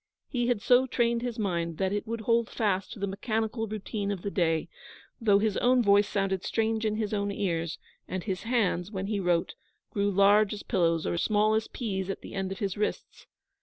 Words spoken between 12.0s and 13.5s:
at the end of his wrists.